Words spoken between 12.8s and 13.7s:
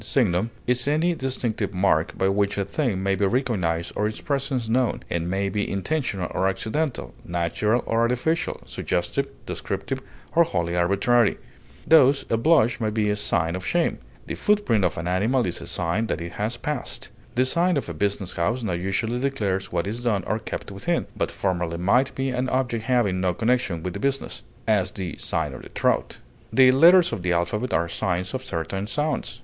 be a sign of